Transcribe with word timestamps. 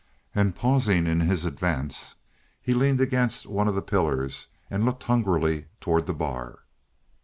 And 0.33 0.55
pausing 0.55 1.05
in 1.05 1.19
his 1.19 1.45
advance, 1.45 2.15
he 2.59 2.73
leaned 2.73 2.99
against 2.99 3.45
one 3.45 3.67
of 3.67 3.75
the 3.75 3.83
pillars 3.83 4.47
and 4.67 4.83
looked 4.83 5.03
hungrily 5.03 5.67
toward 5.79 6.07
the 6.07 6.13
bar. 6.15 6.61